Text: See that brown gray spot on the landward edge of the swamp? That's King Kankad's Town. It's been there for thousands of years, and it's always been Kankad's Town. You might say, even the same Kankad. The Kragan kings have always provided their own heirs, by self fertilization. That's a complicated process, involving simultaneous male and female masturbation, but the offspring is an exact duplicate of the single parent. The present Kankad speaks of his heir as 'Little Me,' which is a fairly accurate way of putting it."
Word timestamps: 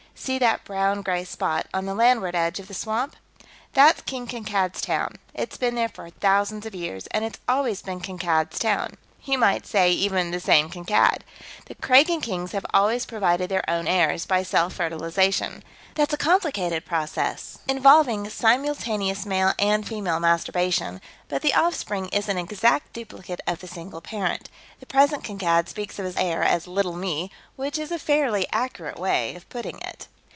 See 0.13 0.37
that 0.37 0.63
brown 0.65 1.01
gray 1.01 1.23
spot 1.25 1.65
on 1.73 1.87
the 1.87 1.95
landward 1.95 2.35
edge 2.35 2.59
of 2.59 2.67
the 2.67 2.75
swamp? 2.75 3.15
That's 3.73 4.01
King 4.03 4.27
Kankad's 4.27 4.79
Town. 4.79 5.15
It's 5.33 5.57
been 5.57 5.73
there 5.73 5.89
for 5.89 6.11
thousands 6.11 6.67
of 6.67 6.75
years, 6.75 7.07
and 7.07 7.25
it's 7.25 7.39
always 7.47 7.81
been 7.81 8.01
Kankad's 8.01 8.59
Town. 8.59 8.97
You 9.23 9.37
might 9.39 9.65
say, 9.67 9.91
even 9.91 10.29
the 10.31 10.39
same 10.39 10.69
Kankad. 10.69 11.21
The 11.65 11.75
Kragan 11.75 12.21
kings 12.21 12.53
have 12.53 12.65
always 12.73 13.05
provided 13.05 13.49
their 13.49 13.67
own 13.69 13.87
heirs, 13.87 14.25
by 14.27 14.41
self 14.43 14.73
fertilization. 14.73 15.63
That's 15.95 16.13
a 16.13 16.17
complicated 16.17 16.85
process, 16.85 17.59
involving 17.67 18.29
simultaneous 18.29 19.25
male 19.25 19.53
and 19.59 19.87
female 19.87 20.19
masturbation, 20.19 21.01
but 21.29 21.41
the 21.43 21.53
offspring 21.53 22.09
is 22.09 22.29
an 22.29 22.37
exact 22.39 22.93
duplicate 22.93 23.41
of 23.45 23.59
the 23.59 23.67
single 23.67 24.01
parent. 24.01 24.49
The 24.79 24.85
present 24.87 25.23
Kankad 25.23 25.67
speaks 25.69 25.97
of 25.99 26.05
his 26.05 26.17
heir 26.17 26.41
as 26.43 26.67
'Little 26.67 26.95
Me,' 26.95 27.31
which 27.55 27.77
is 27.77 27.91
a 27.91 27.99
fairly 27.99 28.47
accurate 28.51 28.97
way 28.99 29.35
of 29.35 29.49
putting 29.49 29.79
it." 29.81 30.07